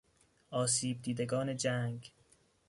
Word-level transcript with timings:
آسیب 0.49 1.01
دیدگان 1.01 1.57
جنگ 1.57 2.11